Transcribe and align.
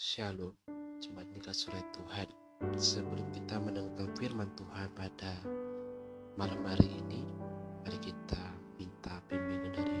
Shalom, 0.00 0.56
jemaat 0.96 1.28
dikasih 1.36 1.76
Tuhan. 1.92 2.24
Sebelum 2.72 3.28
kita 3.36 3.60
mendengar 3.60 4.08
firman 4.16 4.48
Tuhan 4.56 4.88
pada 4.96 5.44
malam 6.40 6.56
hari 6.64 6.88
ini, 7.04 7.20
mari 7.84 8.00
kita 8.00 8.40
minta 8.80 9.20
bimbingan 9.28 9.76
dari 9.76 10.00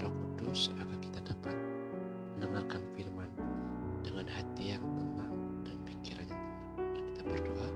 Roh 0.00 0.08
Kudus 0.16 0.72
agar 0.80 0.96
kita 1.04 1.20
dapat 1.28 1.52
mendengarkan 2.40 2.80
firman 2.96 3.28
dengan 4.00 4.32
hati 4.32 4.72
yang 4.72 4.84
tenang 4.96 5.36
dan 5.60 5.76
pikiran 5.84 6.24
yang 6.24 6.44
tenang. 6.48 6.88
Dan 6.96 7.02
kita 7.12 7.20
berdoa. 7.28 7.68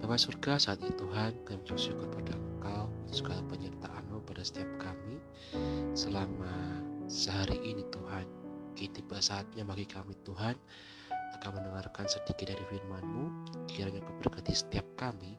Bapa 0.00 0.16
surga 0.16 0.52
saat 0.56 0.80
ini 0.88 0.96
Tuhan, 0.96 1.36
kami 1.44 1.60
bersyukur 1.68 2.08
pada 2.16 2.32
Engkau 2.32 2.88
segala 3.12 3.44
penyertaan-Mu 3.52 4.24
pada 4.24 4.40
setiap 4.40 4.72
kami 4.80 5.20
selama 5.92 6.80
sehari 7.12 7.60
ini 7.60 7.84
Tuhan 7.92 8.47
Kini 8.78 8.94
tiba 8.94 9.18
saatnya 9.18 9.66
bagi 9.66 9.90
kami 9.90 10.14
Tuhan 10.22 10.54
akan 11.10 11.50
mendengarkan 11.50 12.06
sedikit 12.06 12.54
dari 12.54 12.62
firman-Mu. 12.70 13.50
Kiranya 13.66 14.06
Kau 14.06 14.22
setiap 14.54 14.86
kami 14.94 15.34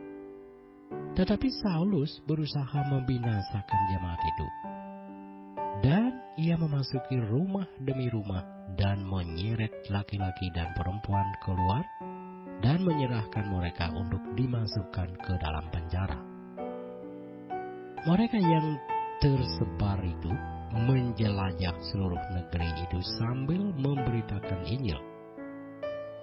tetapi 1.11 1.47
Saulus 1.59 2.23
berusaha 2.23 2.79
membinasakan 2.87 3.81
jemaat 3.91 4.21
itu. 4.23 4.47
Dan 5.81 6.11
ia 6.39 6.55
memasuki 6.55 7.19
rumah 7.19 7.67
demi 7.83 8.07
rumah 8.07 8.45
dan 8.79 9.03
menyeret 9.03 9.73
laki-laki 9.91 10.47
dan 10.55 10.71
perempuan 10.77 11.27
keluar 11.43 11.83
dan 12.61 12.85
menyerahkan 12.85 13.49
mereka 13.49 13.89
untuk 13.91 14.21
dimasukkan 14.37 15.09
ke 15.19 15.33
dalam 15.41 15.65
penjara. 15.73 16.19
Mereka 18.05 18.37
yang 18.37 18.77
tersebar 19.19 19.99
itu 20.05 20.31
menjelajah 20.71 21.75
seluruh 21.91 22.21
negeri 22.33 22.69
itu 22.87 22.99
sambil 23.19 23.61
memberitakan 23.75 24.63
Injil. 24.69 24.97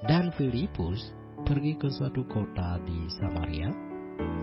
Dan 0.06 0.30
Filipus 0.38 1.12
pergi 1.42 1.74
ke 1.74 1.90
suatu 1.90 2.22
kota 2.30 2.78
di 2.86 3.10
Samaria 3.18 3.87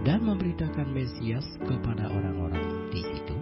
dan 0.05 0.21
memberitakan 0.21 0.91
Mesias 0.93 1.45
kepada 1.65 2.07
orang-orang 2.09 2.89
di 2.93 3.01
situ. 3.01 3.37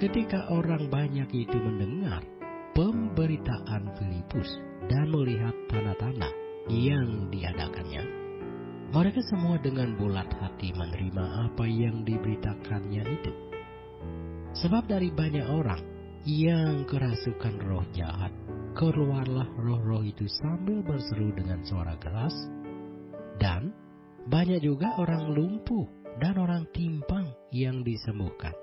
Ketika 0.00 0.48
orang 0.50 0.88
banyak 0.88 1.28
itu 1.30 1.56
mendengar 1.60 2.24
pemberitaan 2.72 3.92
Filipus 4.00 4.48
dan 4.88 5.12
melihat 5.12 5.52
tanda-tanda 5.68 6.30
yang 6.72 7.28
diadakannya, 7.28 8.04
mereka 8.90 9.22
semua 9.30 9.54
dengan 9.62 9.94
bulat 9.94 10.26
hati 10.42 10.74
menerima 10.74 11.52
apa 11.52 11.64
yang 11.68 12.02
diberitakannya 12.02 13.04
itu. 13.06 13.32
Sebab 14.58 14.90
dari 14.90 15.14
banyak 15.14 15.46
orang 15.46 15.78
yang 16.26 16.82
kerasukan 16.90 17.54
roh 17.70 17.86
jahat, 17.94 18.34
keluarlah 18.74 19.46
roh-roh 19.56 20.02
itu 20.02 20.26
sambil 20.42 20.82
berseru 20.82 21.30
dengan 21.32 21.62
suara 21.62 21.94
keras, 22.02 22.34
dan 23.38 23.70
banyak 24.30 24.62
juga 24.62 24.94
orang 24.94 25.34
lumpuh 25.34 25.90
dan 26.22 26.38
orang 26.38 26.62
timpang 26.70 27.26
yang 27.50 27.82
disembuhkan. 27.82 28.54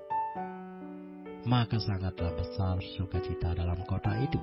Maka 1.44 1.76
sangatlah 1.76 2.32
besar 2.32 2.80
sukacita 2.96 3.52
dalam 3.52 3.84
kota 3.84 4.16
itu. 4.16 4.40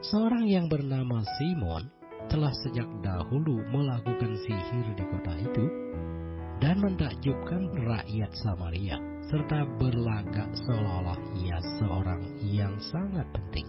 Seorang 0.00 0.48
yang 0.48 0.72
bernama 0.72 1.20
Simon 1.36 1.92
telah 2.32 2.52
sejak 2.64 2.88
dahulu 3.04 3.60
melakukan 3.68 4.40
sihir 4.40 4.86
di 4.96 5.04
kota 5.04 5.36
itu 5.36 5.64
dan 6.64 6.80
mentakjubkan 6.80 7.68
rakyat 7.84 8.32
Samaria 8.40 8.96
serta 9.28 9.68
berlagak 9.76 10.48
seolah-olah 10.64 11.20
ia 11.44 11.60
seorang 11.76 12.22
yang 12.40 12.72
sangat 12.88 13.28
penting. 13.36 13.68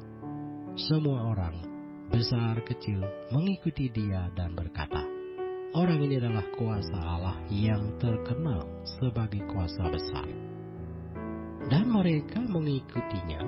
Semua 0.79 1.35
orang, 1.35 1.59
besar 2.07 2.55
kecil, 2.63 3.03
mengikuti 3.35 3.91
dia 3.91 4.31
dan 4.39 4.55
berkata, 4.55 5.20
Orang 5.71 6.03
ini 6.03 6.19
adalah 6.19 6.43
kuasa 6.59 6.99
Allah 6.99 7.39
yang 7.47 7.95
terkenal 7.95 8.67
sebagai 8.99 9.39
kuasa 9.47 9.87
besar. 9.87 10.27
Dan 11.71 11.87
mereka 11.87 12.43
mengikutinya 12.43 13.39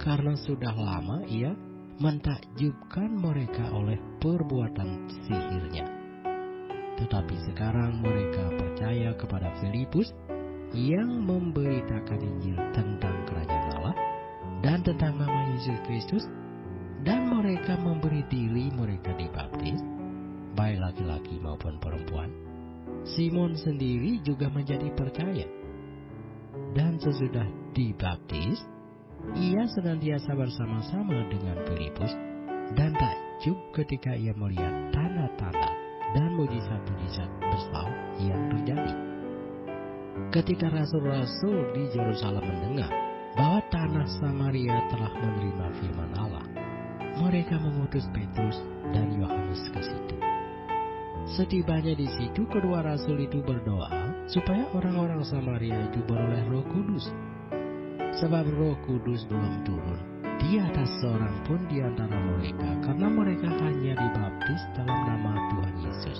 karena 0.00 0.32
sudah 0.48 0.72
lama 0.72 1.20
ia 1.28 1.52
mentakjubkan 2.00 3.12
mereka 3.20 3.68
oleh 3.68 4.00
perbuatan 4.16 5.12
sihirnya. 5.28 5.84
Tetapi 7.04 7.36
sekarang 7.52 8.00
mereka 8.00 8.48
percaya 8.56 9.12
kepada 9.20 9.52
Filipus 9.60 10.08
yang 10.72 11.20
memberitakan 11.20 12.16
Injil 12.16 12.56
tentang 12.72 13.28
kerajaan 13.28 13.76
Allah 13.76 13.96
dan 14.64 14.80
tentang 14.80 15.20
nama 15.20 15.52
Yesus 15.52 15.84
Kristus 15.84 16.24
dan 17.04 17.28
mereka 17.28 17.76
memberi 17.76 18.24
diri 18.32 18.72
mereka 18.72 19.12
dibaptis 19.20 19.97
baik 20.58 20.82
laki-laki 20.82 21.38
maupun 21.38 21.78
perempuan, 21.78 22.34
Simon 23.06 23.54
sendiri 23.54 24.18
juga 24.26 24.50
menjadi 24.50 24.90
percaya. 24.98 25.46
Dan 26.74 26.98
sesudah 26.98 27.46
dibaptis, 27.70 28.58
ia 29.38 29.62
senantiasa 29.78 30.34
bersama-sama 30.34 31.30
dengan 31.30 31.62
Filipus 31.70 32.12
dan 32.74 32.90
takjub 32.98 33.56
ketika 33.78 34.12
ia 34.18 34.34
melihat 34.34 34.90
tanda-tanda 34.90 35.70
dan 36.12 36.34
mujizat-mujizat 36.34 37.30
besar 37.54 37.88
yang 38.18 38.42
terjadi. 38.50 38.94
Ketika 40.34 40.66
rasul-rasul 40.74 41.70
di 41.78 41.82
Yerusalem 41.94 42.42
mendengar 42.42 42.90
bahwa 43.38 43.62
tanah 43.70 44.06
Samaria 44.18 44.76
telah 44.90 45.12
menerima 45.14 45.66
firman 45.78 46.10
Allah, 46.18 46.44
mereka 47.22 47.56
mengutus 47.62 48.04
Petrus 48.10 48.58
dan 48.90 49.14
Yohanes 49.14 49.62
ke 49.70 49.80
situ. 49.80 50.18
Setibanya 51.36 51.92
di 51.92 52.08
situ, 52.16 52.48
kedua 52.48 52.80
rasul 52.80 53.20
itu 53.20 53.44
berdoa 53.44 53.92
supaya 54.32 54.64
orang-orang 54.72 55.20
Samaria 55.24 55.76
itu 55.92 56.00
beroleh 56.08 56.44
Roh 56.48 56.64
Kudus. 56.72 57.12
Sebab 58.16 58.48
Roh 58.56 58.76
Kudus 58.88 59.28
belum 59.28 59.64
turun 59.68 60.00
di 60.38 60.56
atas 60.56 60.88
seorang 61.02 61.36
pun 61.44 61.60
di 61.68 61.84
antara 61.84 62.16
mereka, 62.16 62.70
karena 62.80 63.08
mereka 63.10 63.48
hanya 63.60 63.92
dibaptis 63.98 64.62
dalam 64.72 64.98
nama 65.04 65.32
Tuhan 65.52 65.74
Yesus. 65.84 66.18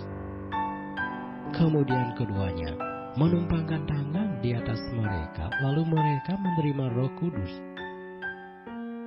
Kemudian 1.56 2.12
keduanya 2.18 2.76
menumpangkan 3.16 3.88
tangan 3.88 4.38
di 4.44 4.52
atas 4.52 4.78
mereka, 4.92 5.48
lalu 5.64 5.88
mereka 5.88 6.36
menerima 6.36 6.84
Roh 6.92 7.12
Kudus. 7.16 7.52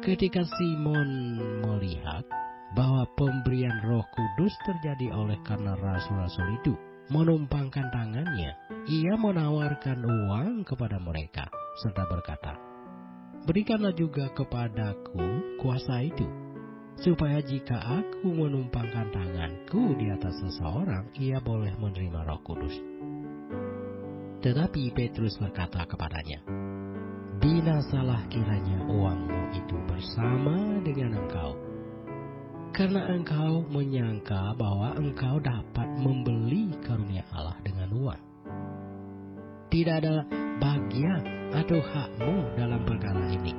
Ketika 0.02 0.42
Simon 0.58 1.38
melihat 1.62 2.26
bahwa 2.72 3.04
pemberian 3.20 3.84
Roh 3.84 4.06
Kudus 4.16 4.56
terjadi 4.64 5.12
oleh 5.12 5.40
karena 5.44 5.76
rasul-rasul 5.76 6.48
itu 6.64 6.74
menumpangkan 7.12 7.92
tangannya. 7.92 8.56
Ia 8.88 9.14
menawarkan 9.20 10.00
uang 10.00 10.64
kepada 10.64 10.98
mereka 10.98 11.52
serta 11.84 12.08
berkata, 12.08 12.56
"Berikanlah 13.44 13.92
juga 13.92 14.32
kepadaku 14.32 15.60
kuasa 15.60 16.00
itu, 16.08 16.24
supaya 17.04 17.44
jika 17.44 17.76
aku 17.76 18.32
menumpangkan 18.32 19.12
tanganku 19.12 20.00
di 20.00 20.08
atas 20.08 20.40
seseorang, 20.40 21.12
ia 21.20 21.44
boleh 21.44 21.76
menerima 21.76 22.24
Roh 22.24 22.42
Kudus." 22.48 22.76
Tetapi 24.42 24.90
Petrus 24.96 25.38
berkata 25.38 25.86
kepadanya, 25.86 26.42
"Binasalah 27.38 28.26
kiranya 28.32 28.90
uangmu 28.90 29.42
itu 29.54 29.76
bersama 29.86 30.82
dengan 30.82 31.20
engkau." 31.22 31.71
Karena 32.72 33.04
engkau 33.12 33.68
menyangka 33.68 34.56
bahwa 34.56 34.96
engkau 34.96 35.44
dapat 35.44 35.88
membeli 36.00 36.72
karunia 36.80 37.24
Allah 37.36 37.60
dengan 37.68 37.92
uang. 37.92 38.22
Tidak 39.72 39.96
ada 40.04 40.24
bagian 40.60 41.52
atau 41.52 41.80
hakmu 41.80 42.56
dalam 42.56 42.82
perkara 42.88 43.28
ini. 43.28 43.56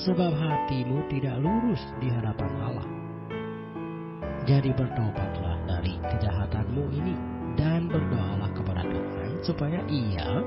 Sebab 0.00 0.32
hatimu 0.32 1.08
tidak 1.12 1.36
lurus 1.40 1.80
di 2.00 2.08
hadapan 2.08 2.52
Allah. 2.60 2.88
Jadi 4.48 4.72
bertobatlah 4.72 5.56
dari 5.68 6.00
kejahatanmu 6.00 6.84
ini 6.96 7.14
dan 7.56 7.88
berdoalah 7.88 8.48
kepada 8.56 8.84
Tuhan 8.84 9.30
supaya 9.44 9.80
ia 9.88 10.40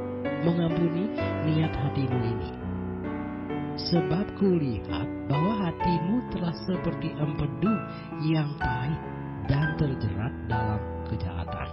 mengampuni 0.46 1.10
niat 1.46 1.74
hatimu 1.74 2.18
ini. 2.22 2.63
Sebab 3.74 4.38
kulihat 4.38 5.08
bahwa 5.26 5.66
hatimu 5.66 6.22
telah 6.30 6.54
seperti 6.70 7.10
empedu 7.18 7.74
yang 8.22 8.54
pahit 8.62 9.02
dan 9.50 9.74
terjerat 9.82 10.34
dalam 10.46 10.82
kejahatan. 11.10 11.70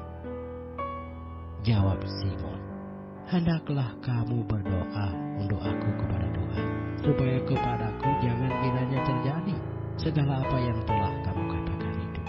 Jawab 1.60 2.00
Simon, 2.08 2.60
hendaklah 3.28 3.92
kamu 4.00 4.40
berdoa 4.48 5.08
untuk 5.44 5.60
aku 5.60 5.88
kepada 6.00 6.26
Tuhan, 6.32 6.66
supaya 7.04 7.36
kepadaku 7.44 8.08
jangan 8.24 8.52
kiranya 8.64 9.00
terjadi 9.04 9.56
segala 10.00 10.40
apa 10.40 10.56
yang 10.56 10.80
telah 10.88 11.12
kamu 11.20 11.42
katakan 11.52 11.94
itu. 12.00 12.22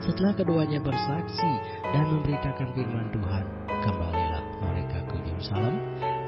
Setelah 0.00 0.32
keduanya 0.32 0.80
bersaksi 0.80 1.52
dan 1.92 2.04
memberitakan 2.08 2.68
firman 2.72 3.12
Tuhan, 3.12 3.44
kembalilah 3.84 4.44
mereka 4.64 4.98
ke 5.12 5.16
Yerusalem, 5.28 5.76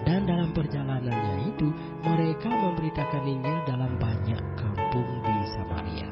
dan 0.05 0.29
dalam 0.29 0.53
perjalanannya 0.53 1.49
itu 1.49 1.69
mereka 2.05 2.49
memberitakan 2.53 3.25
Injil 3.25 3.59
dalam 3.65 3.93
banyak 3.97 4.43
kampung 4.57 5.11
di 5.25 5.37
Samaria. 5.57 6.11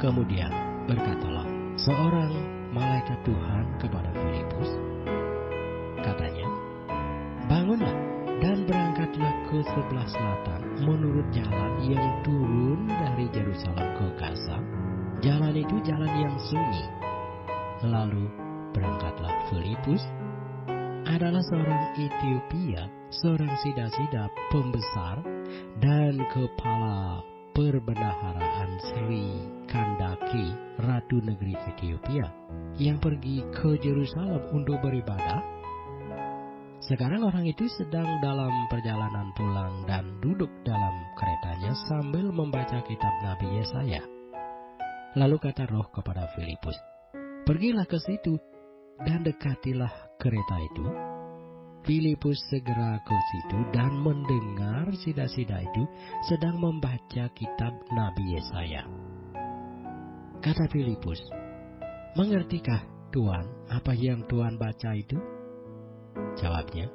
Kemudian 0.00 0.52
berkatalah 0.88 1.46
seorang 1.76 2.32
malaikat 2.72 3.18
Tuhan 3.28 3.64
kepada 3.80 4.10
Filipus, 4.16 4.70
katanya, 6.00 6.48
Bangunlah 7.48 7.96
dan 8.44 8.68
berangkatlah 8.68 9.34
ke 9.48 9.58
sebelah 9.72 10.06
selatan 10.06 10.60
menurut 10.84 11.26
jalan 11.32 11.72
yang 11.80 12.06
turun 12.22 12.86
dari 12.86 13.26
Yerusalem 13.32 13.88
ke 13.98 14.06
Gaza. 14.20 14.58
Jalan 15.24 15.56
itu 15.56 15.76
jalan 15.82 16.12
yang 16.14 16.36
sunyi. 16.46 16.84
Lalu 17.82 18.28
berangkatlah 18.76 19.32
Filipus 19.50 20.04
adalah 21.08 21.40
seorang 21.48 21.96
Ethiopia, 21.96 22.84
seorang 23.08 23.48
sida-sida 23.64 24.28
pembesar 24.52 25.24
dan 25.80 26.20
kepala 26.28 27.24
perbendaharaan 27.56 28.70
Sri 28.92 29.48
Kandaki, 29.72 30.52
Ratu 30.84 31.24
Negeri 31.24 31.56
Ethiopia, 31.74 32.28
yang 32.76 33.00
pergi 33.00 33.40
ke 33.56 33.80
Yerusalem 33.80 34.52
untuk 34.52 34.76
beribadah. 34.84 35.40
Sekarang 36.84 37.24
orang 37.26 37.48
itu 37.48 37.66
sedang 37.74 38.06
dalam 38.22 38.52
perjalanan 38.70 39.32
pulang 39.34 39.88
dan 39.88 40.04
duduk 40.20 40.52
dalam 40.62 40.94
keretanya 41.16 41.72
sambil 41.88 42.30
membaca 42.30 42.84
kitab 42.84 43.14
Nabi 43.24 43.58
Yesaya. 43.58 44.04
Lalu 45.16 45.36
kata 45.40 45.66
roh 45.72 45.88
kepada 45.88 46.30
Filipus, 46.36 46.76
Pergilah 47.48 47.88
ke 47.88 47.96
situ 47.96 48.36
dan 49.02 49.24
dekatilah 49.24 50.07
kereta 50.18 50.56
itu. 50.60 50.86
Filipus 51.86 52.36
segera 52.52 53.00
ke 53.06 53.16
situ 53.32 53.58
dan 53.72 53.96
mendengar 54.02 54.90
sida-sida 55.00 55.62
itu 55.62 55.88
sedang 56.28 56.60
membaca 56.60 57.30
kitab 57.32 57.72
Nabi 57.94 58.36
Yesaya. 58.36 58.84
Kata 60.44 60.68
Filipus, 60.68 61.22
Mengertikah 62.18 62.82
Tuhan 63.14 63.46
apa 63.70 63.94
yang 63.94 64.26
Tuhan 64.26 64.58
baca 64.58 64.90
itu? 64.92 65.16
Jawabnya, 66.36 66.90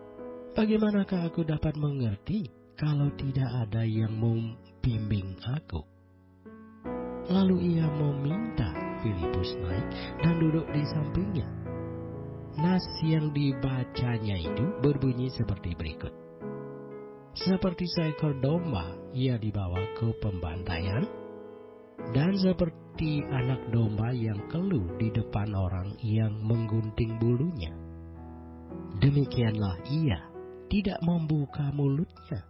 Bagaimanakah 0.53 1.33
aku 1.33 1.41
dapat 1.41 1.73
mengerti 1.73 2.45
kalau 2.77 3.09
tidak 3.17 3.49
ada 3.65 3.81
yang 3.81 4.13
membimbing 4.13 5.33
aku? 5.49 5.81
Lalu 7.25 7.79
ia 7.79 7.89
meminta 7.89 8.69
Filipus 9.01 9.57
naik 9.57 9.87
dan 10.21 10.37
duduk 10.37 10.69
di 10.69 10.85
sampingnya. 10.85 11.62
Nas 12.53 12.85
yang 13.01 13.33
dibacanya 13.33 14.37
itu 14.37 14.65
berbunyi 14.85 15.33
seperti 15.33 15.73
berikut. 15.73 16.13
Seperti 17.33 17.89
seekor 17.89 18.37
domba, 18.37 18.93
ia 19.09 19.41
dibawa 19.41 19.81
ke 19.97 20.13
pembantaian, 20.21 21.01
dan 22.13 22.37
seperti 22.37 23.25
anak 23.25 23.73
domba 23.73 24.13
yang 24.13 24.37
keluh 24.53 24.85
di 25.01 25.09
depan 25.09 25.49
orang 25.57 25.97
yang 26.05 26.29
menggunting 26.45 27.17
bulunya. 27.17 27.73
Demikianlah 29.01 29.81
ia 29.89 30.21
tidak 30.69 31.01
membuka 31.01 31.73
mulutnya. 31.73 32.45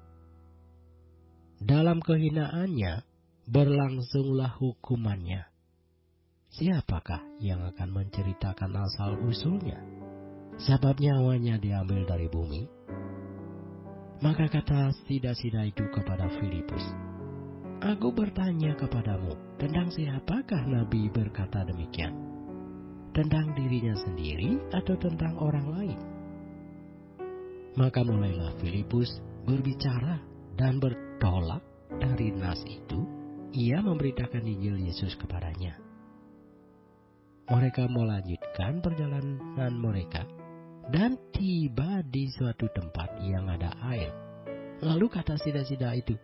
Dalam 1.64 2.04
kehinaannya 2.04 3.08
berlangsunglah 3.48 4.60
hukumannya. 4.60 5.53
Siapakah 6.54 7.42
yang 7.42 7.66
akan 7.66 7.90
menceritakan 7.90 8.78
asal 8.78 9.18
usulnya? 9.26 9.82
Sebab 10.62 11.02
nyawanya 11.02 11.58
diambil 11.58 12.06
dari 12.06 12.30
bumi. 12.30 12.70
Maka 14.22 14.46
kata 14.46 14.94
sida-sida 15.10 15.66
itu 15.66 15.82
kepada 15.90 16.30
Filipus, 16.38 16.86
Aku 17.82 18.14
bertanya 18.14 18.78
kepadamu, 18.78 19.34
tentang 19.58 19.90
siapakah 19.98 20.62
Nabi 20.70 21.10
berkata 21.10 21.66
demikian? 21.66 22.14
Tentang 23.18 23.58
dirinya 23.58 23.98
sendiri 23.98 24.62
atau 24.78 24.94
tentang 25.02 25.34
orang 25.42 25.68
lain? 25.74 26.00
Maka 27.82 28.06
mulailah 28.06 28.54
Filipus 28.62 29.10
berbicara 29.50 30.22
dan 30.54 30.78
bertolak 30.78 31.66
dari 31.98 32.30
nas 32.30 32.62
itu, 32.70 33.02
ia 33.58 33.82
memberitakan 33.82 34.46
Injil 34.46 34.86
Yesus 34.86 35.18
kepadanya. 35.18 35.93
Mereka 37.44 37.92
melanjutkan 37.92 38.80
perjalanan 38.80 39.74
mereka 39.76 40.24
dan 40.88 41.20
tiba 41.36 42.00
di 42.08 42.32
suatu 42.32 42.72
tempat 42.72 43.20
yang 43.20 43.52
ada 43.52 43.76
air. 43.92 44.12
Lalu 44.84 45.12
kata 45.12 45.36
sida-sida 45.40 45.92
itu, 45.96 46.16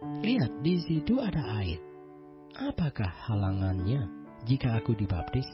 Lihat, 0.00 0.64
di 0.64 0.80
situ 0.80 1.20
ada 1.20 1.60
air. 1.60 1.78
Apakah 2.56 3.10
halangannya 3.28 4.08
jika 4.48 4.80
aku 4.80 4.96
dibaptis? 4.96 5.46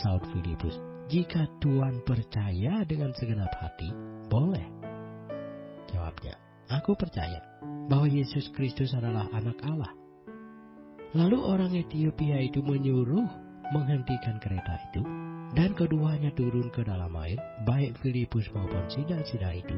Saud 0.00 0.24
Filipus, 0.32 0.80
jika 1.12 1.44
Tuhan 1.60 2.00
percaya 2.08 2.86
dengan 2.88 3.12
segenap 3.12 3.52
hati, 3.60 3.92
boleh. 4.32 4.64
Jawabnya, 5.92 6.40
aku 6.72 6.96
percaya 6.96 7.44
bahwa 7.92 8.08
Yesus 8.08 8.48
Kristus 8.56 8.96
adalah 8.96 9.28
anak 9.36 9.60
Allah. 9.68 9.92
Lalu 11.12 11.38
orang 11.44 11.72
Ethiopia 11.76 12.40
itu 12.40 12.64
menyuruh 12.64 13.51
menghentikan 13.72 14.36
kereta 14.38 14.78
itu, 14.92 15.02
dan 15.52 15.72
keduanya 15.76 16.32
turun 16.36 16.68
ke 16.72 16.84
dalam 16.84 17.12
air, 17.18 17.40
baik 17.64 17.96
Filipus 18.00 18.48
maupun 18.52 18.84
sida-sida 18.92 19.52
itu, 19.56 19.76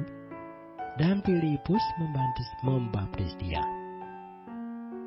dan 0.99 1.23
Filipus 1.23 1.83
membaptis, 1.99 2.51
membaptis 2.63 3.33
dia. 3.43 3.63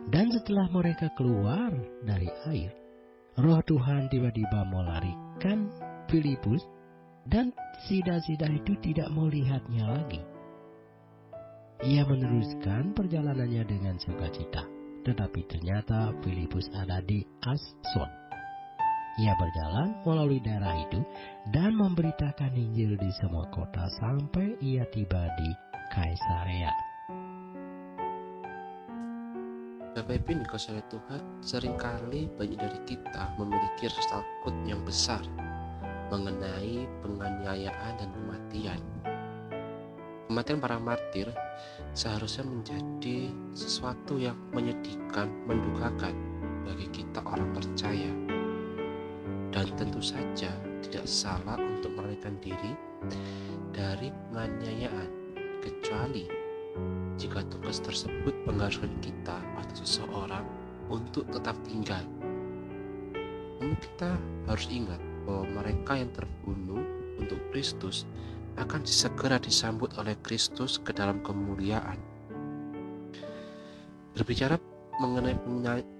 Dan 0.07 0.31
setelah 0.31 0.71
mereka 0.71 1.11
keluar 1.19 1.71
dari 2.03 2.31
air, 2.47 2.71
roh 3.39 3.59
Tuhan 3.67 4.07
tiba-tiba 4.07 4.63
melarikan 4.71 5.67
Filipus 6.07 6.63
dan 7.27 7.51
sida-sida 7.87 8.47
itu 8.47 8.73
tidak 8.79 9.11
melihatnya 9.11 9.83
lagi. 9.83 10.23
Ia 11.83 12.07
meneruskan 12.07 12.95
perjalanannya 12.97 13.63
dengan 13.67 13.95
sukacita, 14.01 14.65
tetapi 15.05 15.45
ternyata 15.45 16.15
Filipus 16.25 16.71
ada 16.73 17.03
di 17.03 17.21
Ason. 17.45 18.26
Ia 19.17 19.33
berjalan 19.33 19.97
melalui 20.05 20.37
daerah 20.37 20.77
itu 20.77 21.01
dan 21.49 21.73
memberitakan 21.73 22.53
Injil 22.53 22.93
di 23.01 23.09
semua 23.17 23.49
kota 23.49 23.89
sampai 23.97 24.53
ia 24.61 24.85
tiba 24.93 25.33
di 25.33 25.49
Kaisarea. 25.89 26.69
Bapak 29.97 30.21
Ibu 30.21 30.45
dikasih 30.45 30.85
Tuhan, 30.93 31.41
sering 31.41 31.73
kali 31.81 32.29
banyak 32.37 32.61
dari 32.61 32.77
kita 32.85 33.33
memiliki 33.41 33.89
rasa 33.89 34.21
takut 34.21 34.53
yang 34.69 34.85
besar 34.85 35.25
mengenai 36.13 36.85
penganiayaan 37.01 37.93
dan 37.97 38.09
kematian. 38.13 38.81
Kematian 40.29 40.61
para 40.61 40.77
martir 40.77 41.33
seharusnya 41.97 42.45
menjadi 42.45 43.33
sesuatu 43.57 44.21
yang 44.21 44.37
menyedihkan, 44.53 45.33
mendukakan 45.49 46.13
bagi 46.69 46.85
kita 46.93 47.25
orang 47.25 47.49
percaya. 47.57 48.26
Dan 49.57 49.73
tentu 49.73 49.97
saja 50.05 50.53
tidak 50.85 51.09
salah 51.09 51.57
untuk 51.57 51.89
melarikan 51.97 52.37
diri 52.45 52.77
dari 53.73 54.13
penganiayaan, 54.29 55.09
kecuali 55.65 56.29
jika 57.17 57.41
tugas 57.49 57.81
tersebut 57.81 58.37
mengharuskan 58.45 58.93
kita 59.01 59.41
atau 59.57 59.75
seseorang 59.81 60.45
untuk 60.93 61.25
tetap 61.33 61.57
tinggal. 61.65 62.05
Namun 63.57 63.73
kita 63.81 64.13
harus 64.45 64.69
ingat 64.69 65.01
bahwa 65.25 65.49
mereka 65.49 65.97
yang 65.97 66.13
terbunuh 66.13 66.85
untuk 67.17 67.41
Kristus 67.49 68.05
akan 68.61 68.85
segera 68.85 69.41
disambut 69.41 69.89
oleh 69.97 70.13
Kristus 70.21 70.77
ke 70.77 70.93
dalam 70.93 71.17
kemuliaan. 71.25 71.97
Berbicara 74.13 74.61
mengenai 75.01 75.33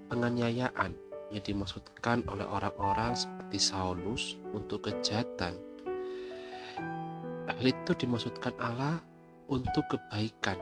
penganiayaan 0.06 1.07
yang 1.28 1.44
dimaksudkan 1.44 2.24
oleh 2.28 2.44
orang-orang 2.48 3.12
seperti 3.12 3.60
Saulus 3.60 4.36
untuk 4.56 4.88
kejahatan, 4.88 5.56
hal 7.48 7.64
itu 7.64 7.92
dimaksudkan 7.96 8.52
Allah 8.60 9.00
untuk 9.48 9.84
kebaikan, 9.88 10.60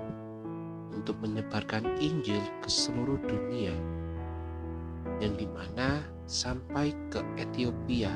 untuk 0.95 1.19
menyebarkan 1.23 1.99
Injil 1.99 2.43
ke 2.63 2.71
seluruh 2.71 3.19
dunia, 3.27 3.75
yang 5.19 5.35
di 5.35 5.47
mana 5.51 6.03
sampai 6.27 6.95
ke 7.11 7.23
Ethiopia. 7.39 8.11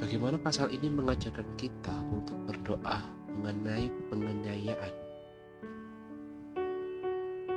Bagaimana 0.00 0.36
pasal 0.36 0.68
ini 0.68 0.92
mengajarkan 0.92 1.48
kita 1.56 1.96
untuk 2.12 2.36
berdoa 2.44 3.00
mengenai 3.40 3.88
penganiayaan? 4.12 5.03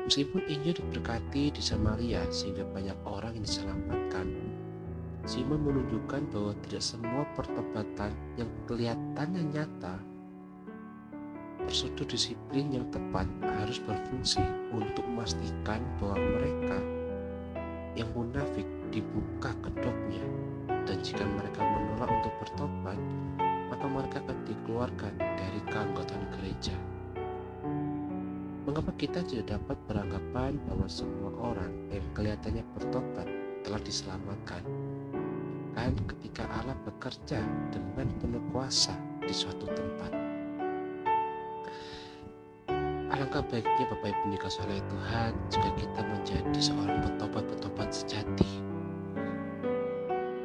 Meskipun 0.07 0.39
Injil 0.47 0.71
diberkati 0.71 1.51
di 1.51 1.59
Samaria 1.59 2.23
sehingga 2.31 2.63
banyak 2.71 2.95
orang 3.03 3.35
yang 3.35 3.43
diselamatkan, 3.43 4.27
Simon 5.27 5.59
menunjukkan 5.67 6.31
bahwa 6.31 6.55
tidak 6.63 6.79
semua 6.79 7.27
pertobatan 7.35 8.15
yang 8.39 8.47
kelihatannya 8.71 9.51
nyata 9.51 9.99
prosedur 11.67 12.07
disiplin 12.07 12.71
yang 12.71 12.87
tepat 12.95 13.27
harus 13.43 13.83
berfungsi 13.83 14.39
untuk 14.71 15.03
memastikan 15.03 15.83
bahwa 15.99 16.15
mereka 16.39 16.79
yang 17.99 18.07
munafik 18.15 18.63
dibuka 18.87 19.51
kedoknya 19.59 20.23
dan 20.87 20.97
jika 21.03 21.27
mereka 21.27 21.59
menolak 21.59 22.07
untuk 22.07 22.33
bertobat 22.39 22.99
maka 23.67 23.83
mereka 23.83 24.23
akan 24.23 24.39
dikeluarkan 24.47 25.13
dari 25.19 25.59
keanggotaan. 25.67 26.26
Mengapa 28.77 28.93
kita 29.01 29.25
tidak 29.25 29.57
dapat 29.57 29.77
beranggapan 29.89 30.53
bahwa 30.69 30.85
semua 30.85 31.33
orang 31.41 31.73
yang 31.89 32.05
kelihatannya 32.13 32.61
bertobat 32.77 33.25
telah 33.65 33.81
diselamatkan? 33.81 34.61
Kan 35.73 35.97
ketika 36.05 36.45
Allah 36.45 36.77
bekerja 36.85 37.41
dengan 37.73 38.05
penuh 38.21 38.43
kuasa 38.53 38.93
di 39.25 39.33
suatu 39.33 39.65
tempat. 39.65 40.13
Alangkah 43.17 43.41
baiknya 43.49 43.89
Bapak 43.97 44.13
Ibu 44.13 44.37
dikasih 44.37 44.61
oleh 44.69 44.77
Tuhan 44.93 45.31
jika 45.49 45.69
kita 45.81 46.01
menjadi 46.05 46.59
seorang 46.61 47.01
petobat-petobat 47.01 47.89
sejati. 47.89 48.61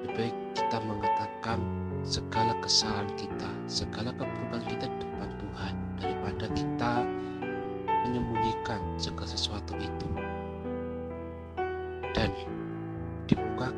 Lebih 0.08 0.12
baik 0.16 0.36
kita 0.56 0.80
mengatakan 0.80 1.60
segala 2.00 2.56
kesalahan 2.64 3.12
kita, 3.12 3.50
segala 3.68 4.08
keburukan 4.16 4.64
kita 4.72 4.88
di 4.88 4.96
depan 5.04 5.28
Tuhan 5.36 5.74
daripada 6.00 6.46
kita 6.56 7.11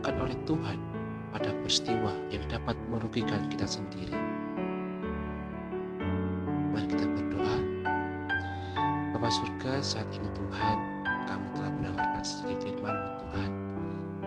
dibukakan 0.05 0.29
oleh 0.29 0.39
Tuhan 0.45 0.79
pada 1.33 1.51
peristiwa 1.65 2.13
yang 2.29 2.45
dapat 2.53 2.77
merugikan 2.93 3.41
kita 3.49 3.65
sendiri. 3.65 4.13
Mari 6.77 6.87
kita 6.93 7.09
berdoa. 7.09 7.57
Bapak 9.17 9.33
surga, 9.33 9.81
saat 9.81 10.05
ini 10.13 10.29
Tuhan, 10.37 10.77
kami 11.25 11.47
telah 11.57 11.71
mendengarkan 11.81 12.21
sedikit 12.21 12.77
firman 12.77 13.17
Tuhan, 13.17 13.51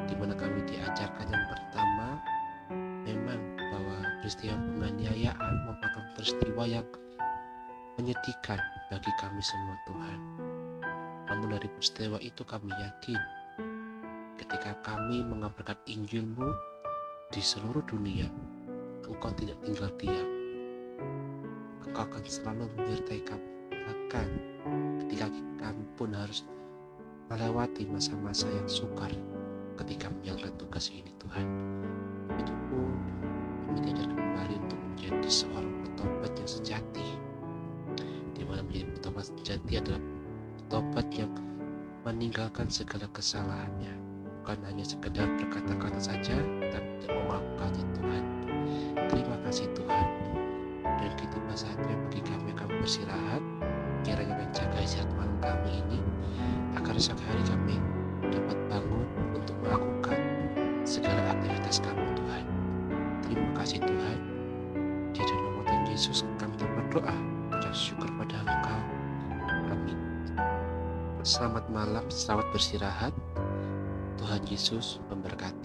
di 0.10 0.16
mana 0.18 0.34
kami 0.34 0.66
diajarkan 0.66 1.28
yang 1.30 1.46
pertama, 1.46 2.08
memang 3.06 3.42
bahwa 3.70 3.98
peristiwa 4.26 4.58
penganiayaan 4.58 5.54
merupakan 5.70 6.04
peristiwa 6.18 6.64
yang 6.66 6.88
menyedihkan 8.02 8.58
bagi 8.90 9.12
kami 9.22 9.42
semua 9.46 9.78
Tuhan. 9.86 10.20
Namun 11.30 11.54
dari 11.54 11.70
peristiwa 11.70 12.18
itu 12.18 12.42
kami 12.42 12.74
yakin 12.74 13.37
ketika 14.38 14.78
kami 14.86 15.26
mengabarkan 15.26 15.76
Injilmu 15.90 16.54
di 17.34 17.42
seluruh 17.42 17.84
dunia, 17.90 18.30
Engkau 19.04 19.34
tidak 19.36 19.58
tinggal 19.66 19.90
diam. 19.98 20.30
Engkau 21.84 22.06
akan 22.06 22.24
selalu 22.24 22.70
menyertai 22.78 23.22
kami. 23.26 23.50
Bahkan 23.74 24.28
ketika 25.04 25.28
kami 25.60 25.84
pun 25.98 26.14
harus 26.14 26.46
melewati 27.28 27.90
masa-masa 27.90 28.48
yang 28.48 28.70
sukar 28.70 29.12
ketika 29.84 30.14
menjalankan 30.14 30.54
tugas 30.62 30.94
ini 30.94 31.12
Tuhan. 31.20 31.48
Itu 32.38 32.54
pun 32.70 32.94
kami 33.68 33.80
diajarkan 33.90 34.16
kembali 34.16 34.56
untuk 34.62 34.80
menjadi 34.80 35.30
seorang 35.30 35.74
petobat 35.84 36.32
yang 36.38 36.50
sejati 36.50 37.28
menjadi 38.68 38.94
petobat 39.00 39.26
sejati 39.26 39.74
adalah 39.80 40.04
petobat 40.60 41.08
yang 41.16 41.32
meninggalkan 42.04 42.68
segala 42.68 43.08
kesalahannya 43.16 44.07
bukan 44.48 44.64
hanya 44.64 44.88
sekedar 44.88 45.28
berkata-kata 45.36 46.00
saja 46.00 46.40
dan 46.72 46.80
tidak 47.04 47.20
memaafkannya 47.20 47.84
Tuhan 48.00 48.24
terima 49.12 49.36
kasih 49.44 49.68
Tuhan 49.76 50.08
dan 50.88 51.12
kita 51.20 51.36
saatnya 51.52 51.92
bagi 52.08 52.24
kami 52.24 52.56
kami 52.56 52.80
bersirahat 52.80 53.44
kiranya 54.08 54.40
menjaga 54.40 54.80
istirahat 54.80 55.12
malam 55.20 55.36
kami 55.44 55.84
ini 55.84 56.00
agar 56.80 56.96
esok 56.96 57.20
hari 57.28 57.44
kami 57.44 57.76
dapat 58.32 58.56
bangun 58.72 59.08
untuk 59.36 59.60
melakukan 59.68 60.20
segala 60.88 61.20
aktivitas 61.36 61.84
kami 61.84 62.08
Tuhan 62.16 62.44
terima 63.28 63.52
kasih 63.60 63.84
Tuhan 63.84 64.18
di 65.12 65.22
dalam 65.28 65.60
nama 65.60 65.92
Yesus 65.92 66.24
kami 66.40 66.56
berdoa 66.56 67.16
ucap 67.52 67.76
syukur 67.76 68.08
pada 68.16 68.40
Engkau. 68.48 68.82
Amin. 69.76 70.00
Selamat 71.28 71.68
malam, 71.68 72.08
selamat 72.08 72.48
bersirahat. 72.56 73.12
Yesus 74.48 75.00
memberkati. 75.10 75.57